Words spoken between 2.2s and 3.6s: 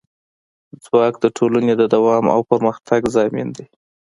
او پرمختګ ضامن